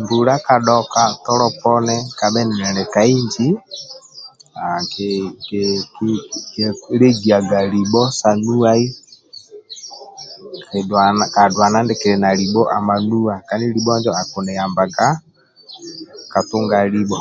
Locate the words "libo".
7.74-8.02, 12.40-12.62, 13.74-13.92, 16.94-17.18